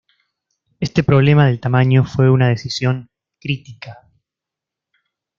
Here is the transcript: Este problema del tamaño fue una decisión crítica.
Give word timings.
Este 0.79 1.03
problema 1.03 1.45
del 1.45 1.59
tamaño 1.59 2.05
fue 2.05 2.31
una 2.31 2.47
decisión 2.49 3.11
crítica. 3.39 4.09